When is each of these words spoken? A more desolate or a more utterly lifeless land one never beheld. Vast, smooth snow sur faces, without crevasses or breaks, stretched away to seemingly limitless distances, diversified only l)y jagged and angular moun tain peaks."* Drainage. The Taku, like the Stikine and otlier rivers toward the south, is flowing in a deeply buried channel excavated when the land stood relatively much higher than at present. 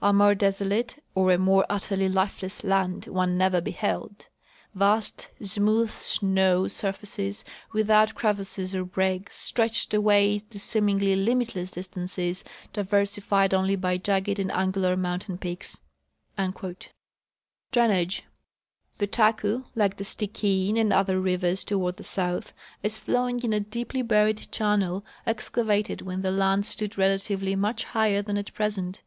A 0.00 0.14
more 0.14 0.34
desolate 0.34 0.96
or 1.14 1.30
a 1.30 1.36
more 1.36 1.66
utterly 1.68 2.08
lifeless 2.08 2.64
land 2.64 3.04
one 3.06 3.36
never 3.36 3.60
beheld. 3.60 4.28
Vast, 4.74 5.28
smooth 5.42 5.90
snow 5.90 6.68
sur 6.68 6.92
faces, 6.92 7.44
without 7.74 8.14
crevasses 8.14 8.74
or 8.74 8.86
breaks, 8.86 9.36
stretched 9.38 9.92
away 9.92 10.38
to 10.38 10.58
seemingly 10.58 11.14
limitless 11.14 11.70
distances, 11.70 12.42
diversified 12.72 13.52
only 13.52 13.76
l)y 13.76 13.98
jagged 13.98 14.38
and 14.38 14.50
angular 14.52 14.96
moun 14.96 15.18
tain 15.18 15.36
peaks."* 15.36 15.76
Drainage. 17.70 18.22
The 18.96 19.06
Taku, 19.06 19.64
like 19.74 19.98
the 19.98 20.04
Stikine 20.04 20.78
and 20.78 20.92
otlier 20.92 21.22
rivers 21.22 21.62
toward 21.62 21.98
the 21.98 22.04
south, 22.04 22.54
is 22.82 22.96
flowing 22.96 23.42
in 23.42 23.52
a 23.52 23.60
deeply 23.60 24.00
buried 24.00 24.50
channel 24.50 25.04
excavated 25.26 26.00
when 26.00 26.22
the 26.22 26.30
land 26.30 26.64
stood 26.64 26.96
relatively 26.96 27.54
much 27.54 27.84
higher 27.84 28.22
than 28.22 28.38
at 28.38 28.54
present. 28.54 29.02